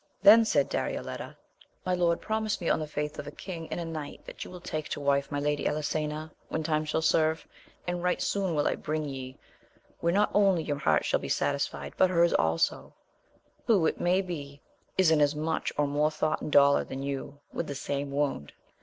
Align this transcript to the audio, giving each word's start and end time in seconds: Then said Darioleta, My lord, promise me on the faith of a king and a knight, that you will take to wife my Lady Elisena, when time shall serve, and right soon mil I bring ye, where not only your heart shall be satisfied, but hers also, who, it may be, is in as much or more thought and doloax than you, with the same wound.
Then 0.23 0.45
said 0.45 0.67
Darioleta, 0.67 1.37
My 1.85 1.93
lord, 1.93 2.21
promise 2.21 2.59
me 2.59 2.69
on 2.69 2.79
the 2.79 2.87
faith 2.87 3.19
of 3.19 3.27
a 3.27 3.31
king 3.31 3.67
and 3.69 3.79
a 3.79 3.85
knight, 3.85 4.25
that 4.25 4.43
you 4.43 4.49
will 4.49 4.59
take 4.59 4.89
to 4.89 4.99
wife 4.99 5.31
my 5.31 5.39
Lady 5.39 5.67
Elisena, 5.67 6.31
when 6.49 6.63
time 6.63 6.85
shall 6.85 7.03
serve, 7.03 7.45
and 7.85 8.01
right 8.01 8.19
soon 8.19 8.55
mil 8.55 8.67
I 8.67 8.73
bring 8.73 9.05
ye, 9.05 9.37
where 9.99 10.11
not 10.11 10.31
only 10.33 10.63
your 10.63 10.79
heart 10.79 11.05
shall 11.05 11.19
be 11.19 11.29
satisfied, 11.29 11.93
but 11.97 12.09
hers 12.09 12.33
also, 12.33 12.95
who, 13.67 13.85
it 13.85 14.01
may 14.01 14.23
be, 14.23 14.59
is 14.97 15.11
in 15.11 15.21
as 15.21 15.35
much 15.35 15.71
or 15.77 15.85
more 15.85 16.09
thought 16.09 16.41
and 16.41 16.51
doloax 16.51 16.87
than 16.89 17.03
you, 17.03 17.39
with 17.53 17.67
the 17.67 17.75
same 17.75 18.09
wound. 18.09 18.53